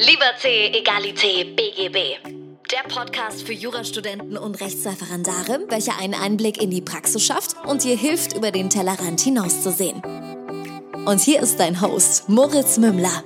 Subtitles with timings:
[0.00, 2.16] Liberté, Egalité, BGB.
[2.72, 7.98] Der Podcast für Jurastudenten und Rechtsreferendare, welcher einen Einblick in die Praxis schafft und dir
[7.98, 10.00] hilft, über den Tellerrand hinauszusehen.
[11.04, 13.22] Und hier ist dein Host, Moritz Mümmler.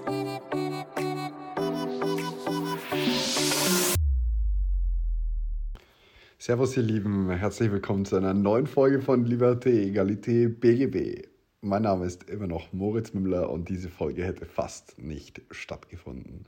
[6.39, 7.31] Servus, ihr Lieben.
[7.31, 11.34] Herzlich willkommen zu einer neuen Folge von Liberté, Egalité, BGB.
[11.65, 16.45] Mein Name ist immer noch Moritz Mümmler und diese Folge hätte fast nicht stattgefunden.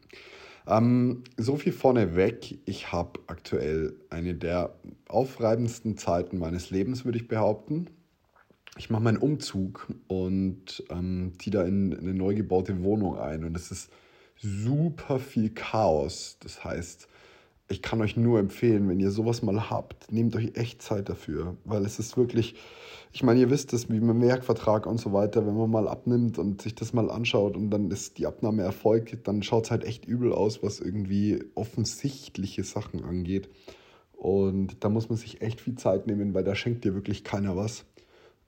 [0.67, 2.59] Ähm, so viel vorneweg.
[2.67, 4.75] Ich habe aktuell eine der
[5.09, 7.87] aufreibendsten Zeiten meines Lebens, würde ich behaupten.
[8.77, 13.57] Ich mache meinen Umzug und ähm, ziehe da in eine neu gebaute Wohnung ein und
[13.57, 13.91] es ist
[14.37, 16.37] super viel Chaos.
[16.41, 17.09] Das heißt,
[17.69, 21.57] ich kann euch nur empfehlen, wenn ihr sowas mal habt, nehmt euch echt Zeit dafür,
[21.65, 22.55] weil es ist wirklich,
[23.13, 26.39] ich meine, ihr wisst es, wie mit Werkvertrag und so weiter, wenn man mal abnimmt
[26.39, 29.85] und sich das mal anschaut und dann ist die Abnahme erfolgt, dann schaut es halt
[29.85, 33.49] echt übel aus, was irgendwie offensichtliche Sachen angeht.
[34.13, 37.57] Und da muss man sich echt viel Zeit nehmen, weil da schenkt dir wirklich keiner
[37.57, 37.85] was.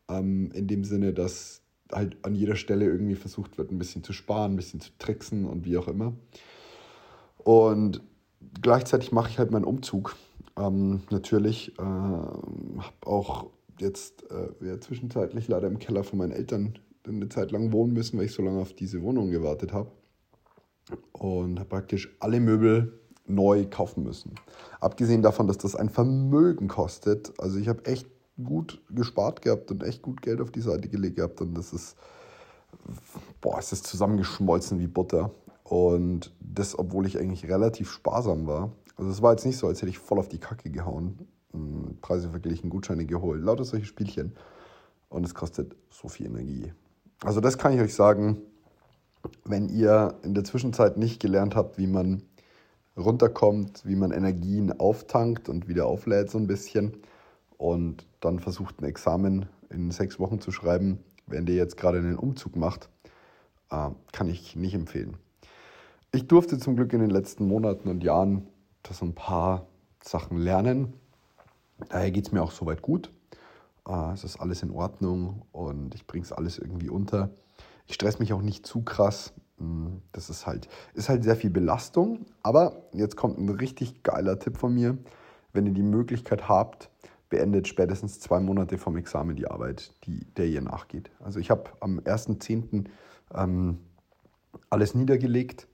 [0.09, 4.13] Ähm, in dem Sinne, dass halt an jeder Stelle irgendwie versucht wird, ein bisschen zu
[4.13, 6.15] sparen, ein bisschen zu tricksen und wie auch immer.
[7.39, 8.03] Und
[8.61, 10.17] gleichzeitig mache ich halt meinen Umzug.
[10.57, 13.47] Ähm, natürlich äh, habe auch
[13.79, 18.27] jetzt äh, zwischenzeitlich leider im Keller von meinen Eltern eine Zeit lang wohnen müssen, weil
[18.27, 19.91] ich so lange auf diese Wohnung gewartet habe.
[21.13, 24.35] Und habe praktisch alle Möbel neu kaufen müssen.
[24.81, 27.33] Abgesehen davon, dass das ein Vermögen kostet.
[27.39, 28.07] Also ich habe echt
[28.43, 31.41] gut gespart gehabt und echt gut Geld auf die Seite gelegt gehabt.
[31.41, 31.97] Und das ist,
[33.41, 35.31] boah, es ist zusammengeschmolzen wie Butter.
[35.69, 38.73] Und das, obwohl ich eigentlich relativ sparsam war.
[38.97, 41.99] Also es war jetzt nicht so, als hätte ich voll auf die Kacke gehauen, hm,
[42.01, 44.33] Preise verglichen, Gutscheine geholt, lauter solche Spielchen.
[45.11, 46.73] Und es kostet so viel Energie.
[47.23, 48.39] Also das kann ich euch sagen,
[49.45, 52.23] wenn ihr in der Zwischenzeit nicht gelernt habt, wie man
[52.97, 56.97] runterkommt, wie man Energien auftankt und wieder auflädt so ein bisschen
[57.59, 62.17] und dann versucht ein Examen in sechs Wochen zu schreiben, wenn ihr jetzt gerade einen
[62.17, 62.89] Umzug macht,
[63.71, 65.19] äh, kann ich nicht empfehlen.
[66.11, 68.47] Ich durfte zum Glück in den letzten Monaten und Jahren
[68.91, 69.67] so ein paar
[70.03, 70.95] Sachen lernen.
[71.91, 73.13] Daher geht es mir auch soweit gut.
[73.87, 77.29] Äh, es ist alles in Ordnung und ich bringe es alles irgendwie unter.
[77.87, 79.35] Ich stress mich auch nicht zu krass.
[79.59, 82.25] Hm, das ist halt, ist halt sehr viel Belastung.
[82.43, 84.97] Aber jetzt kommt ein richtig geiler Tipp von mir.
[85.53, 86.89] Wenn ihr die Möglichkeit habt,
[87.29, 91.11] beendet spätestens zwei Monate vom Examen die Arbeit, die, der ihr nachgeht.
[91.21, 92.87] Also ich habe am 1.10.
[93.35, 93.79] Ähm,
[94.71, 95.69] alles niedergelegt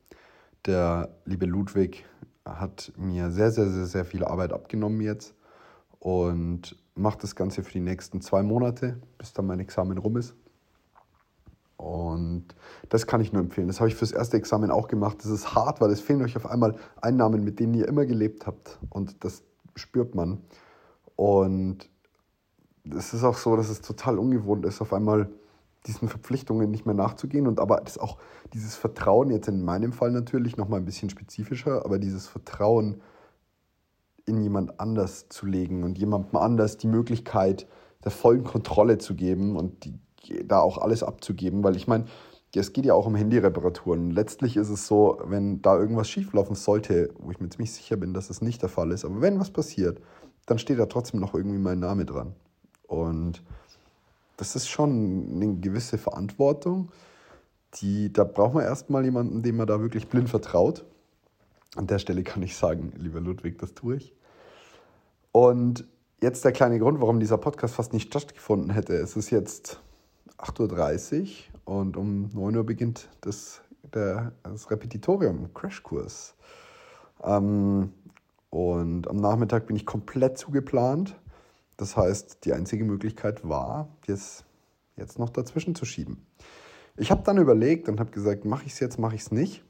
[0.67, 2.05] der liebe Ludwig
[2.45, 5.35] hat mir sehr, sehr, sehr, sehr viel Arbeit abgenommen jetzt
[5.99, 10.35] und macht das Ganze für die nächsten zwei Monate, bis dann mein Examen rum ist.
[11.77, 12.55] Und
[12.89, 13.67] das kann ich nur empfehlen.
[13.67, 15.19] Das habe ich fürs erste Examen auch gemacht.
[15.19, 18.47] Das ist hart, weil es fehlen euch auf einmal Einnahmen, mit denen ihr immer gelebt
[18.47, 18.79] habt.
[18.91, 19.43] Und das
[19.75, 20.39] spürt man.
[21.17, 21.91] Und
[22.85, 25.29] es ist auch so, dass es total ungewohnt ist, auf einmal
[25.87, 28.19] diesen Verpflichtungen nicht mehr nachzugehen und aber das auch
[28.53, 33.03] dieses Vertrauen, jetzt in meinem Fall natürlich nochmal ein bisschen spezifischer, aber dieses Vertrauen
[34.27, 37.67] in jemand anders zu legen und jemandem anders die Möglichkeit
[38.05, 39.99] der vollen Kontrolle zu geben und die,
[40.47, 42.07] da auch alles abzugeben, weil ich meine,
[42.55, 44.11] es geht ja auch um Handyreparaturen.
[44.13, 48.15] Letztlich ist es so, wenn da irgendwas schieflaufen sollte, wo ich mir ziemlich sicher bin,
[48.15, 50.01] dass es nicht der Fall ist, aber wenn was passiert,
[50.47, 52.35] dann steht da trotzdem noch irgendwie mein Name dran.
[52.87, 53.43] Und
[54.37, 56.91] das ist schon eine gewisse Verantwortung.
[57.75, 60.85] Die, da braucht man erstmal jemanden, dem man da wirklich blind vertraut.
[61.77, 64.15] An der Stelle kann ich sagen, lieber Ludwig, das tue ich.
[65.33, 65.85] Und
[66.21, 68.95] jetzt der kleine Grund, warum dieser Podcast fast nicht stattgefunden hätte.
[68.95, 69.81] Es ist jetzt
[70.39, 71.23] 8.30
[71.67, 73.61] Uhr und um 9 Uhr beginnt das,
[73.93, 76.35] der, das Repetitorium, Crashkurs.
[77.25, 77.93] Ähm,
[78.51, 81.17] und am Nachmittag bin ich komplett zugeplant.
[81.77, 84.45] Das heißt, die einzige Möglichkeit war, jetzt,
[84.97, 86.25] jetzt noch dazwischen zu schieben.
[86.97, 89.65] Ich habe dann überlegt und habe gesagt, mache ich es jetzt, mache ich es nicht.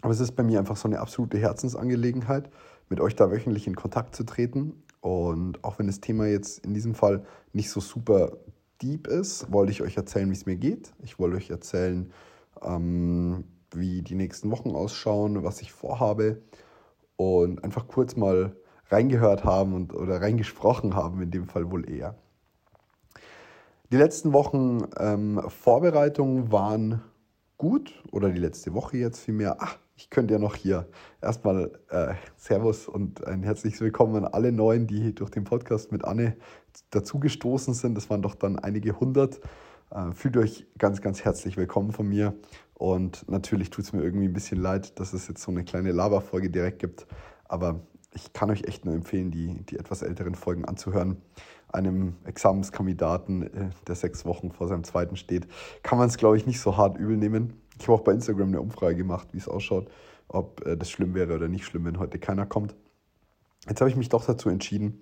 [0.00, 2.50] Aber es ist bei mir einfach so eine absolute Herzensangelegenheit,
[2.88, 4.82] mit euch da wöchentlich in Kontakt zu treten.
[5.00, 8.36] Und auch wenn das Thema jetzt in diesem Fall nicht so super
[8.80, 10.92] deep ist, wollte ich euch erzählen, wie es mir geht.
[11.02, 12.12] Ich wollte euch erzählen,
[12.62, 16.40] ähm, wie die nächsten Wochen ausschauen, was ich vorhabe.
[17.16, 18.54] Und einfach kurz mal
[18.90, 22.14] reingehört haben und, oder reingesprochen haben, in dem Fall wohl eher.
[23.90, 27.02] Die letzten Wochen ähm, Vorbereitungen waren
[27.56, 29.56] gut oder die letzte Woche jetzt vielmehr.
[29.60, 30.88] Ach, ich könnte ja noch hier
[31.20, 36.04] erstmal äh, Servus und ein herzliches Willkommen an alle Neuen, die durch den Podcast mit
[36.04, 36.36] Anne
[36.90, 37.96] dazugestoßen sind.
[37.96, 39.40] Das waren doch dann einige hundert.
[39.90, 42.34] Äh, fühlt euch ganz, ganz herzlich willkommen von mir.
[42.74, 45.90] Und natürlich tut es mir irgendwie ein bisschen leid, dass es jetzt so eine kleine
[45.90, 47.06] Laberfolge direkt gibt.
[47.46, 47.80] Aber
[48.14, 51.22] ich kann euch echt nur empfehlen, die, die etwas älteren Folgen anzuhören.
[51.70, 55.46] Einem Examenskandidaten, äh, der sechs Wochen vor seinem zweiten steht,
[55.82, 57.60] kann man es, glaube ich, nicht so hart übel nehmen.
[57.78, 59.90] Ich habe auch bei Instagram eine Umfrage gemacht, wie es ausschaut,
[60.28, 62.74] ob äh, das schlimm wäre oder nicht schlimm, wenn heute keiner kommt.
[63.68, 65.00] Jetzt habe ich mich doch dazu entschieden.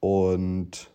[0.00, 0.90] Und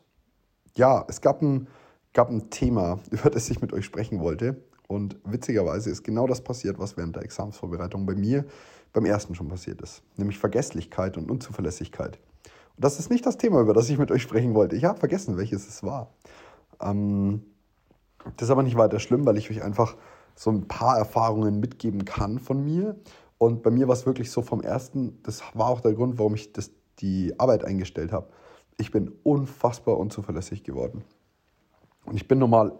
[0.76, 1.68] ja, es gab ein,
[2.14, 4.62] gab ein Thema, über das ich mit euch sprechen wollte.
[4.88, 8.46] Und witzigerweise ist genau das passiert, was während der Examensvorbereitung bei mir
[8.94, 10.04] beim ersten schon passiert ist.
[10.16, 12.20] Nämlich Vergesslichkeit und Unzuverlässigkeit.
[12.76, 14.76] Und das ist nicht das Thema, über das ich mit euch sprechen wollte.
[14.76, 16.14] Ich habe vergessen, welches es war.
[16.82, 17.44] Ähm,
[18.38, 19.96] das ist aber nicht weiter schlimm, weil ich euch einfach
[20.36, 22.96] so ein paar Erfahrungen mitgeben kann von mir.
[23.38, 26.36] Und bei mir war es wirklich so vom ersten, das war auch der Grund, warum
[26.36, 28.30] ich das, die Arbeit eingestellt habe.
[28.78, 31.04] Ich bin unfassbar unzuverlässig geworden.
[32.06, 32.74] Und ich bin normal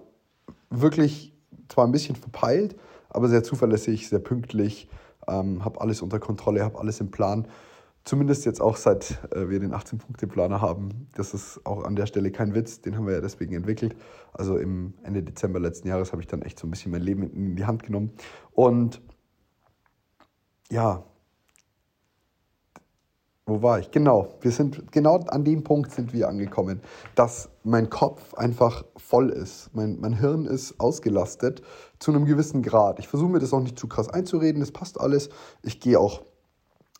[0.70, 1.35] wirklich
[1.70, 2.76] zwar ein bisschen verpeilt,
[3.10, 4.90] aber sehr zuverlässig, sehr pünktlich,
[5.28, 7.48] ähm, habe alles unter Kontrolle, habe alles im Plan.
[8.04, 11.10] Zumindest jetzt auch seit äh, wir den 18-Punkte-Planer haben.
[11.16, 13.96] Das ist auch an der Stelle kein Witz, den haben wir ja deswegen entwickelt.
[14.32, 17.24] Also im Ende Dezember letzten Jahres habe ich dann echt so ein bisschen mein Leben
[17.24, 18.12] in die Hand genommen.
[18.52, 19.02] Und
[20.70, 21.04] ja,
[23.46, 23.92] wo war ich?
[23.92, 26.82] Genau, wir sind genau an dem Punkt sind wir angekommen,
[27.14, 29.70] dass mein Kopf einfach voll ist.
[29.74, 31.62] Mein, mein Hirn ist ausgelastet
[32.00, 32.98] zu einem gewissen Grad.
[32.98, 35.30] Ich versuche mir das auch nicht zu krass einzureden, das passt alles.
[35.62, 36.24] Ich gehe auch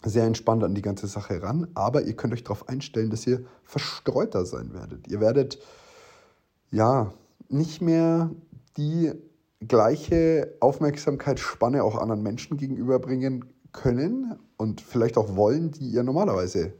[0.04, 3.44] sehr entspannt an die ganze Sache ran, aber ihr könnt euch darauf einstellen, dass ihr
[3.64, 5.08] verstreuter sein werdet.
[5.08, 5.60] Ihr werdet
[6.70, 7.12] ja
[7.50, 8.30] nicht mehr
[8.78, 9.14] die
[9.68, 13.46] gleiche Aufmerksamkeitsspanne auch anderen Menschen gegenüberbringen
[13.76, 16.74] können und vielleicht auch wollen, die ihr normalerweise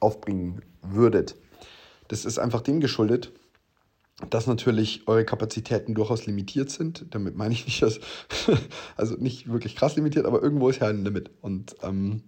[0.00, 1.36] aufbringen würdet.
[2.08, 3.32] Das ist einfach dem geschuldet,
[4.28, 7.06] dass natürlich eure Kapazitäten durchaus limitiert sind.
[7.10, 8.00] Damit meine ich nicht, dass,
[8.96, 11.30] also nicht wirklich krass limitiert, aber irgendwo ist ja ein Limit.
[11.40, 12.22] Und ähm,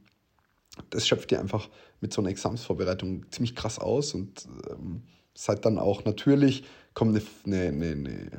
[0.91, 1.69] das schöpft ihr einfach
[2.01, 5.03] mit so einer Examsvorbereitung ziemlich krass aus und ähm,
[5.35, 6.65] seid dann auch natürlich,
[6.95, 8.31] kommt eine, eine, eine, eine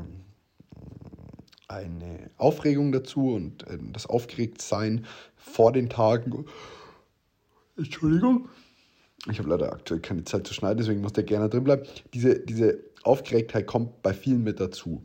[2.38, 6.46] Aufregung dazu und äh, das Aufgeregtsein vor den Tagen.
[7.78, 8.50] Entschuldigung.
[9.32, 11.84] Ich habe leider aktuell keine Zeit zu schneiden, deswegen muss der gerne drin bleiben.
[12.14, 15.02] Diese, diese Aufgeregtheit kommt bei vielen mit dazu.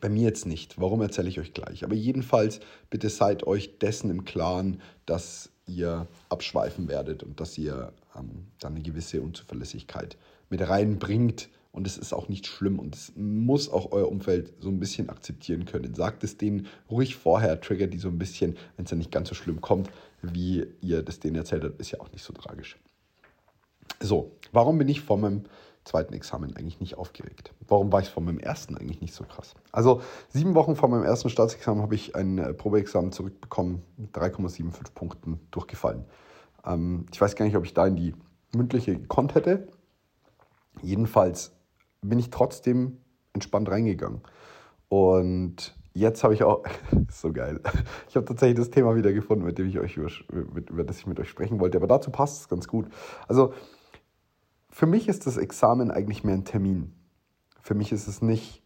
[0.00, 0.80] Bei mir jetzt nicht.
[0.80, 1.82] Warum erzähle ich euch gleich?
[1.82, 2.60] Aber jedenfalls,
[2.90, 8.74] bitte seid euch dessen im Klaren, dass ihr abschweifen werdet und dass ihr ähm, dann
[8.74, 10.16] eine gewisse Unzuverlässigkeit
[10.50, 11.48] mit reinbringt.
[11.78, 15.10] Und es ist auch nicht schlimm und es muss auch euer Umfeld so ein bisschen
[15.10, 15.94] akzeptieren können.
[15.94, 19.28] Sagt es denen ruhig vorher, triggert die so ein bisschen, wenn es dann nicht ganz
[19.28, 19.88] so schlimm kommt,
[20.20, 22.76] wie ihr das denen erzählt habt, ist ja auch nicht so tragisch.
[24.00, 25.44] So, warum bin ich vor meinem
[25.84, 27.52] zweiten Examen eigentlich nicht aufgeregt?
[27.68, 29.54] Warum war ich vor meinem ersten eigentlich nicht so krass?
[29.70, 34.94] Also sieben Wochen vor meinem ersten Staatsexamen habe ich ein äh, Probeexamen zurückbekommen, mit 3,75
[34.96, 36.06] Punkten durchgefallen.
[36.66, 38.16] Ähm, ich weiß gar nicht, ob ich da in die
[38.52, 39.68] mündliche gekonnt hätte.
[40.82, 41.52] Jedenfalls
[42.02, 42.98] bin ich trotzdem
[43.32, 44.22] entspannt reingegangen.
[44.88, 46.64] Und jetzt habe ich auch,
[47.10, 47.60] so geil,
[48.08, 51.06] ich habe tatsächlich das Thema wieder gefunden, mit dem ich euch über, über das ich
[51.06, 51.78] mit euch sprechen wollte.
[51.78, 52.86] Aber dazu passt es ganz gut.
[53.26, 53.52] Also
[54.70, 56.94] für mich ist das Examen eigentlich mehr ein Termin.
[57.60, 58.62] Für mich ist es nicht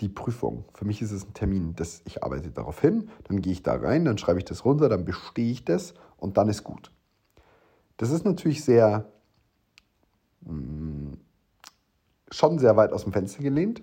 [0.00, 0.64] die Prüfung.
[0.74, 1.74] Für mich ist es ein Termin.
[1.76, 4.88] Das, ich arbeite darauf hin, dann gehe ich da rein, dann schreibe ich das runter,
[4.88, 6.90] dann bestehe ich das und dann ist gut.
[7.96, 9.10] Das ist natürlich sehr,
[10.40, 11.03] mh, mm,
[12.36, 13.82] schon sehr weit aus dem Fenster gelehnt,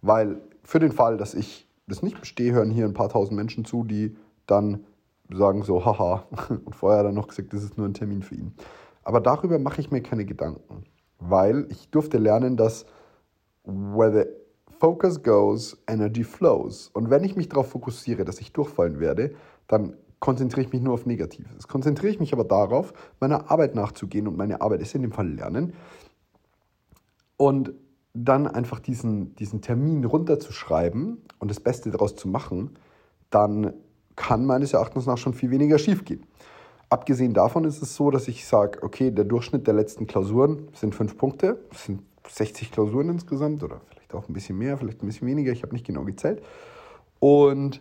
[0.00, 3.64] weil für den Fall, dass ich das nicht bestehe, hören hier ein paar tausend Menschen
[3.64, 4.84] zu, die dann
[5.32, 8.54] sagen so, haha, und vorher dann noch gesagt, das ist nur ein Termin für ihn.
[9.04, 10.84] Aber darüber mache ich mir keine Gedanken
[11.28, 12.86] weil ich durfte lernen, dass
[13.64, 14.30] where the
[14.78, 16.90] focus goes, energy flows.
[16.92, 19.34] Und wenn ich mich darauf fokussiere, dass ich durchfallen werde,
[19.68, 21.68] dann konzentriere ich mich nur auf Negatives.
[21.68, 25.28] Konzentriere ich mich aber darauf, meiner Arbeit nachzugehen und meine Arbeit ist in dem Fall
[25.28, 25.74] Lernen
[27.36, 27.72] und
[28.14, 32.76] dann einfach diesen, diesen Termin runterzuschreiben und das Beste daraus zu machen,
[33.30, 33.72] dann
[34.16, 36.26] kann meines Erachtens nach schon viel weniger schiefgehen.
[36.90, 40.94] Abgesehen davon ist es so, dass ich sage, okay, der Durchschnitt der letzten Klausuren sind
[40.94, 41.64] fünf Punkte.
[41.70, 45.52] Das sind 60 Klausuren insgesamt oder vielleicht auch ein bisschen mehr, vielleicht ein bisschen weniger.
[45.52, 46.42] Ich habe nicht genau gezählt.
[47.18, 47.80] Und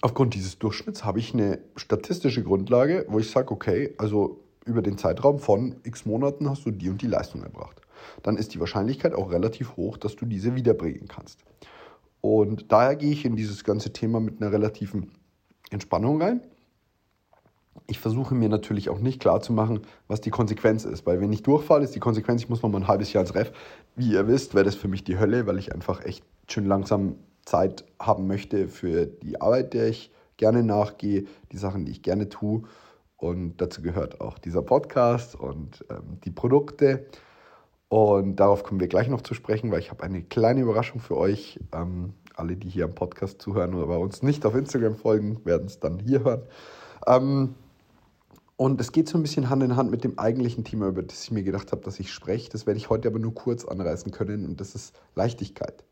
[0.00, 4.96] aufgrund dieses Durchschnitts habe ich eine statistische Grundlage, wo ich sage, okay, also über den
[4.96, 7.82] Zeitraum von x Monaten hast du die und die Leistung erbracht.
[8.22, 11.40] Dann ist die Wahrscheinlichkeit auch relativ hoch, dass du diese wiederbringen kannst.
[12.20, 15.12] Und daher gehe ich in dieses ganze Thema mit einer relativen
[15.70, 16.42] Entspannung rein
[17.86, 21.06] ich versuche mir natürlich auch nicht klar zu machen, was die Konsequenz ist.
[21.06, 23.34] Weil wenn ich durchfall, ist die Konsequenz, ich muss noch mal ein halbes Jahr ins
[23.34, 23.52] Ref.
[23.96, 27.16] Wie ihr wisst, wäre das für mich die Hölle, weil ich einfach echt schön langsam
[27.44, 32.28] Zeit haben möchte für die Arbeit, der ich gerne nachgehe, die Sachen, die ich gerne
[32.28, 32.62] tue.
[33.16, 37.06] Und dazu gehört auch dieser Podcast und ähm, die Produkte.
[37.90, 41.16] Und darauf kommen wir gleich noch zu sprechen, weil ich habe eine kleine Überraschung für
[41.16, 41.58] euch.
[41.72, 45.66] Ähm, alle, die hier am Podcast zuhören oder bei uns nicht auf Instagram folgen, werden
[45.66, 46.42] es dann hier hören.
[47.04, 47.56] Ähm,
[48.56, 51.24] und es geht so ein bisschen Hand in Hand mit dem eigentlichen Thema, über das
[51.24, 52.48] ich mir gedacht habe, dass ich spreche.
[52.48, 55.82] Das werde ich heute aber nur kurz anreißen können und das ist Leichtigkeit.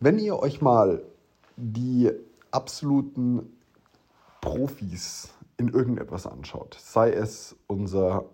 [0.00, 1.04] Wenn ihr euch mal
[1.56, 2.10] die
[2.50, 3.56] absoluten
[4.40, 8.24] Profis in irgendetwas anschaut, sei es unser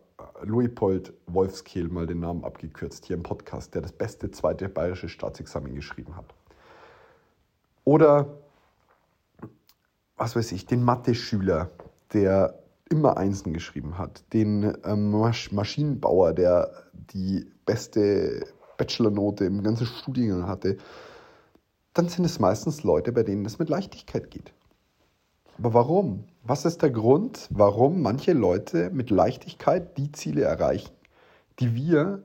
[0.43, 5.75] Louis-Pold Wolfskehl, mal den Namen abgekürzt, hier im Podcast, der das beste zweite bayerische Staatsexamen
[5.75, 6.35] geschrieben hat.
[7.85, 8.39] Oder,
[10.17, 11.71] was weiß ich, den Mathe-Schüler,
[12.13, 12.59] der
[12.89, 16.71] immer Einsen geschrieben hat, den ähm, Masch Maschinenbauer, der
[17.13, 18.47] die beste
[18.77, 20.77] Bachelornote im ganzen Studiengang hatte,
[21.95, 24.53] dann sind es meistens Leute, bei denen es mit Leichtigkeit geht.
[25.59, 26.25] Aber warum?
[26.43, 30.93] Was ist der Grund, warum manche Leute mit Leichtigkeit die Ziele erreichen,
[31.59, 32.25] die wir,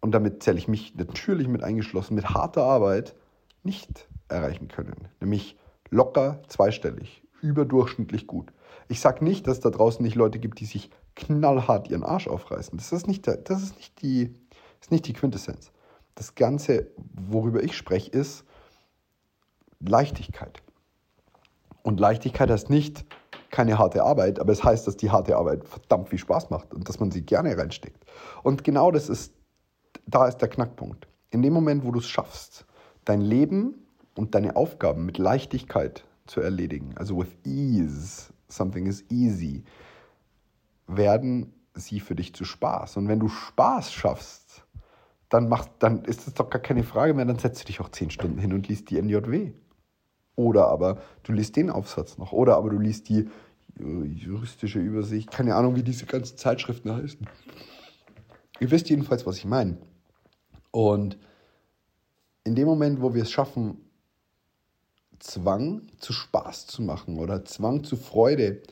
[0.00, 3.14] und damit zähle ich mich natürlich mit eingeschlossen, mit harter Arbeit
[3.62, 5.08] nicht erreichen können?
[5.20, 5.56] Nämlich
[5.90, 8.52] locker zweistellig, überdurchschnittlich gut.
[8.88, 12.26] Ich sage nicht, dass es da draußen nicht Leute gibt, die sich knallhart ihren Arsch
[12.28, 12.78] aufreißen.
[12.78, 14.34] Das ist nicht, der, das ist nicht, die,
[14.80, 15.72] ist nicht die Quintessenz.
[16.14, 18.44] Das Ganze, worüber ich spreche, ist
[19.80, 20.62] Leichtigkeit.
[21.86, 23.04] Und Leichtigkeit heißt nicht
[23.52, 26.88] keine harte Arbeit, aber es heißt, dass die harte Arbeit verdammt viel Spaß macht und
[26.88, 28.04] dass man sie gerne reinsteckt.
[28.42, 29.32] Und genau das ist,
[30.04, 31.06] da ist der Knackpunkt.
[31.30, 32.66] In dem Moment, wo du es schaffst,
[33.04, 39.62] dein Leben und deine Aufgaben mit Leichtigkeit zu erledigen, also with ease, something is easy,
[40.88, 42.96] werden sie für dich zu Spaß.
[42.96, 44.64] Und wenn du Spaß schaffst,
[45.28, 47.90] dann, machst, dann ist es doch gar keine Frage mehr, dann setzt du dich auch
[47.90, 49.52] zehn Stunden hin und liest die NJW.
[50.36, 52.32] Oder aber du liest den Aufsatz noch.
[52.32, 53.28] Oder aber du liest die
[53.80, 55.30] äh, juristische Übersicht.
[55.30, 57.26] Keine Ahnung, wie diese ganzen Zeitschriften heißen.
[58.60, 59.78] Ihr wisst jedenfalls, was ich meine.
[60.70, 61.18] Und
[62.44, 63.78] in dem Moment, wo wir es schaffen,
[65.18, 68.62] Zwang zu Spaß zu machen oder Zwang zu Freude,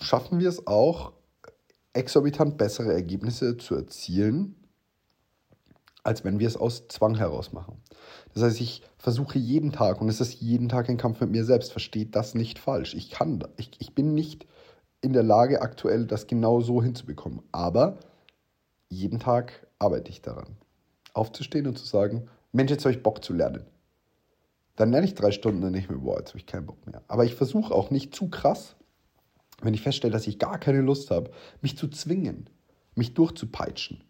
[0.00, 1.12] schaffen wir es auch,
[1.92, 4.54] exorbitant bessere Ergebnisse zu erzielen,
[6.02, 7.82] als wenn wir es aus Zwang heraus machen.
[8.34, 11.44] Das heißt, ich versuche jeden Tag, und es ist jeden Tag ein Kampf mit mir
[11.44, 12.94] selbst, versteht das nicht falsch.
[12.94, 14.46] Ich kann, ich, ich bin nicht
[15.00, 17.40] in der Lage aktuell, das genau so hinzubekommen.
[17.52, 17.98] Aber
[18.88, 20.56] jeden Tag arbeite ich daran.
[21.14, 23.64] Aufzustehen und zu sagen, Mensch, jetzt habe ich Bock zu lernen.
[24.76, 27.02] Dann lerne ich drei Stunden und nicht mehr, boah, jetzt habe ich keinen Bock mehr.
[27.08, 28.76] Aber ich versuche auch nicht zu krass,
[29.62, 31.30] wenn ich feststelle, dass ich gar keine Lust habe,
[31.60, 32.48] mich zu zwingen,
[32.94, 34.02] mich durchzupeitschen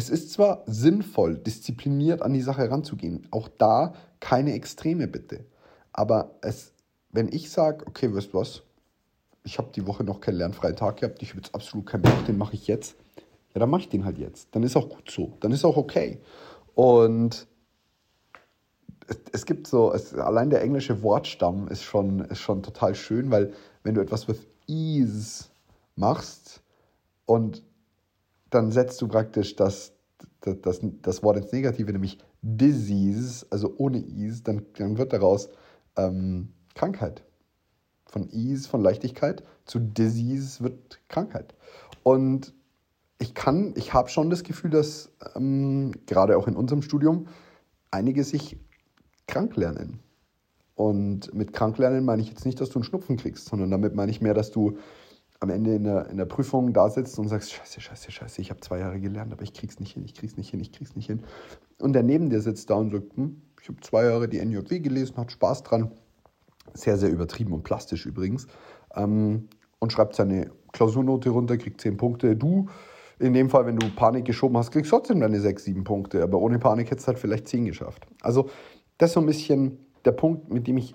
[0.00, 5.44] es ist zwar sinnvoll, diszipliniert an die Sache heranzugehen, auch da keine Extreme bitte.
[5.92, 6.72] Aber es,
[7.10, 8.62] wenn ich sage, okay, weißt du was,
[9.44, 12.24] ich habe die Woche noch keinen lernfreien Tag gehabt, ich habe jetzt absolut keinen Bock,
[12.24, 12.96] den mache ich jetzt,
[13.52, 14.48] ja, dann mache ich den halt jetzt.
[14.52, 16.18] Dann ist auch gut so, dann ist auch okay.
[16.74, 17.46] Und
[19.06, 23.30] es, es gibt so, es, allein der englische Wortstamm ist schon, ist schon total schön,
[23.30, 23.52] weil
[23.82, 25.44] wenn du etwas with ease
[25.94, 26.62] machst
[27.26, 27.62] und
[28.50, 29.92] dann setzt du praktisch das,
[30.40, 35.48] das, das, das Wort ins Negative, nämlich Disease, also ohne Ease, dann, dann wird daraus
[35.96, 37.22] ähm, Krankheit.
[38.06, 41.54] Von Ease, von Leichtigkeit zu Disease wird Krankheit.
[42.02, 42.52] Und
[43.18, 47.26] ich kann, ich habe schon das Gefühl, dass ähm, gerade auch in unserem Studium
[47.90, 48.58] einige sich
[49.26, 50.00] krank lernen.
[50.74, 53.94] Und mit krank lernen meine ich jetzt nicht, dass du einen Schnupfen kriegst, sondern damit
[53.94, 54.78] meine ich mehr, dass du
[55.40, 58.50] am Ende in der, in der Prüfung da sitzt und sagst, scheiße, scheiße, scheiße, ich
[58.50, 60.94] habe zwei Jahre gelernt, aber ich krieg's nicht hin, ich krieg's nicht hin, ich krieg's
[60.94, 61.22] nicht hin.
[61.78, 64.80] Und der neben dir sitzt da und sagt, hm, ich habe zwei Jahre die NJW
[64.80, 65.90] gelesen, hat Spaß dran.
[66.74, 68.46] Sehr, sehr übertrieben und plastisch übrigens.
[68.94, 72.36] Ähm, und schreibt seine Klausurnote runter, kriegt zehn Punkte.
[72.36, 72.68] Du,
[73.18, 76.22] in dem Fall, wenn du Panik geschoben hast, kriegst trotzdem deine sechs, sieben Punkte.
[76.22, 78.06] Aber ohne Panik hättest du halt vielleicht zehn geschafft.
[78.20, 78.50] Also
[78.98, 80.94] das ist so ein bisschen der Punkt, mit dem ich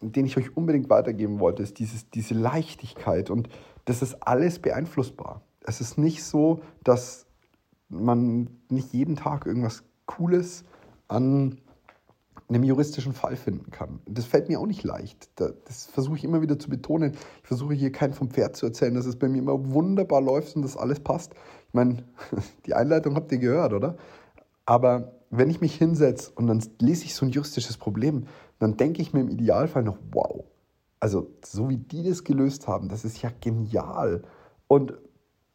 [0.00, 3.30] den ich euch unbedingt weitergeben wollte, ist dieses, diese Leichtigkeit.
[3.30, 3.48] Und
[3.84, 5.42] das ist alles beeinflussbar.
[5.60, 7.26] Es ist nicht so, dass
[7.88, 10.64] man nicht jeden Tag irgendwas Cooles
[11.08, 11.58] an
[12.48, 14.00] einem juristischen Fall finden kann.
[14.06, 15.30] Das fällt mir auch nicht leicht.
[15.36, 17.12] Das versuche ich immer wieder zu betonen.
[17.42, 20.56] Ich versuche hier keinen vom Pferd zu erzählen, dass es bei mir immer wunderbar läuft
[20.56, 21.34] und dass alles passt.
[21.68, 22.04] Ich meine,
[22.66, 23.96] die Einleitung habt ihr gehört, oder?
[24.64, 28.26] Aber wenn ich mich hinsetze und dann lese ich so ein juristisches Problem,
[28.58, 30.44] dann denke ich mir im Idealfall noch, wow,
[31.00, 34.22] also so wie die das gelöst haben, das ist ja genial.
[34.66, 34.94] Und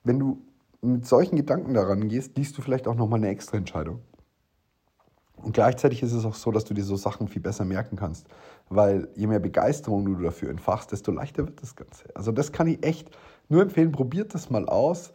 [0.04, 0.42] wenn du
[0.82, 4.00] mit solchen Gedanken daran gehst, liest du vielleicht auch nochmal eine extra Entscheidung.
[5.36, 8.28] Und gleichzeitig ist es auch so, dass du dir so Sachen viel besser merken kannst.
[8.70, 12.06] Weil je mehr Begeisterung du dafür entfachst, desto leichter wird das Ganze.
[12.16, 13.10] Also das kann ich echt
[13.50, 15.12] nur empfehlen, probiert das mal aus.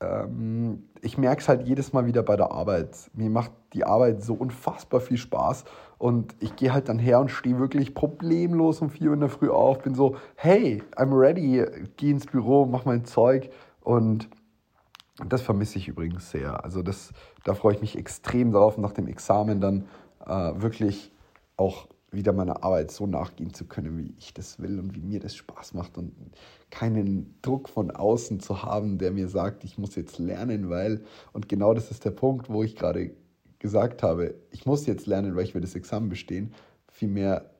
[0.00, 3.10] Ähm, ich merke es halt jedes Mal wieder bei der Arbeit.
[3.14, 5.64] Mir macht die Arbeit so unfassbar viel Spaß
[6.00, 9.28] und ich gehe halt dann her und stehe wirklich problemlos um 4 Uhr in der
[9.28, 11.62] Früh auf, bin so, hey, I'm ready,
[11.98, 13.50] geh ins Büro, mach mein Zeug
[13.82, 14.30] und
[15.28, 16.64] das vermisse ich übrigens sehr.
[16.64, 17.12] Also das,
[17.44, 19.88] da freue ich mich extrem drauf, nach dem Examen dann
[20.24, 21.12] äh, wirklich
[21.58, 25.20] auch wieder meiner Arbeit so nachgehen zu können, wie ich das will und wie mir
[25.20, 26.14] das Spaß macht und
[26.70, 31.04] keinen Druck von außen zu haben, der mir sagt, ich muss jetzt lernen, weil,
[31.34, 33.10] und genau das ist der Punkt, wo ich gerade
[33.60, 36.52] gesagt habe, ich muss jetzt lernen, weil ich will das Examen bestehen.
[36.88, 37.50] Vielmehr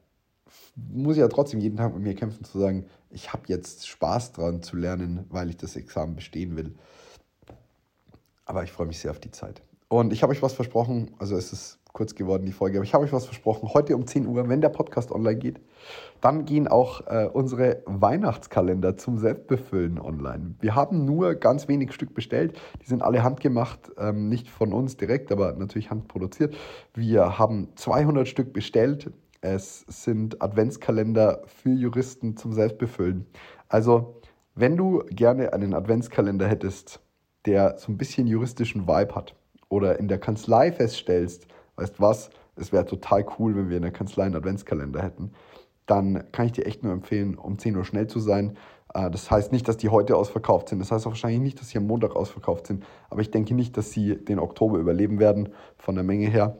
[0.74, 4.32] muss ich ja trotzdem jeden Tag mit mir kämpfen, zu sagen, ich habe jetzt Spaß
[4.32, 6.74] dran zu lernen, weil ich das Examen bestehen will.
[8.44, 9.62] Aber ich freue mich sehr auf die Zeit.
[9.88, 12.94] Und ich habe euch was versprochen, also es ist kurz geworden, die Folge, aber ich
[12.94, 13.72] habe euch was versprochen.
[13.74, 15.60] Heute um 10 Uhr, wenn der Podcast online geht,
[16.20, 20.54] dann gehen auch äh, unsere Weihnachtskalender zum Selbstbefüllen online.
[20.60, 22.58] Wir haben nur ganz wenig Stück bestellt.
[22.82, 26.56] Die sind alle handgemacht, ähm, nicht von uns direkt, aber natürlich handproduziert.
[26.94, 29.10] Wir haben 200 Stück bestellt.
[29.40, 33.26] Es sind Adventskalender für Juristen zum Selbstbefüllen.
[33.68, 34.20] Also,
[34.54, 37.00] wenn du gerne einen Adventskalender hättest,
[37.46, 39.34] der so ein bisschen juristischen Vibe hat
[39.68, 41.46] oder in der Kanzlei feststellst,
[41.80, 45.32] weißt was, es wäre total cool, wenn wir in der Kanzlei einen Adventskalender hätten,
[45.86, 48.56] dann kann ich dir echt nur empfehlen, um 10 Uhr schnell zu sein.
[48.94, 50.78] Äh, das heißt nicht, dass die heute ausverkauft sind.
[50.78, 52.84] Das heißt auch wahrscheinlich nicht, dass sie am Montag ausverkauft sind.
[53.08, 56.58] Aber ich denke nicht, dass sie den Oktober überleben werden, von der Menge her.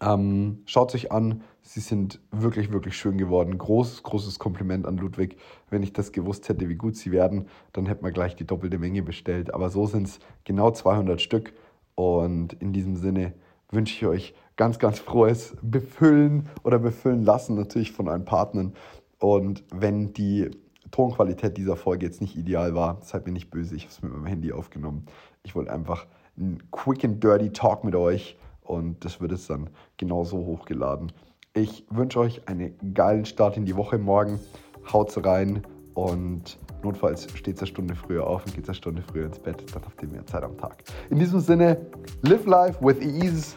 [0.00, 3.58] Ähm, schaut euch an, sie sind wirklich, wirklich schön geworden.
[3.58, 5.36] Großes, großes Kompliment an Ludwig.
[5.70, 8.78] Wenn ich das gewusst hätte, wie gut sie werden, dann hätte man gleich die doppelte
[8.78, 9.52] Menge bestellt.
[9.52, 11.52] Aber so sind es genau 200 Stück.
[11.94, 13.34] Und in diesem Sinne
[13.74, 18.74] wünsche ich euch ganz, ganz frohes Befüllen oder befüllen lassen natürlich von euren Partnern.
[19.18, 20.50] Und wenn die
[20.90, 24.12] Tonqualität dieser Folge jetzt nicht ideal war, seid mir nicht böse, ich habe es mit
[24.12, 25.06] meinem Handy aufgenommen.
[25.42, 29.70] Ich wollte einfach einen quick and dirty Talk mit euch und das wird es dann
[29.96, 31.12] genauso hochgeladen.
[31.52, 34.40] Ich wünsche euch einen geilen Start in die Woche morgen.
[34.92, 35.62] Haut's rein
[35.94, 39.64] und notfalls steht eine Stunde früher auf und geht eine Stunde früher ins Bett.
[39.74, 40.84] Dann habt ihr mehr Zeit am Tag.
[41.10, 41.86] In diesem Sinne,
[42.22, 43.56] live life with ease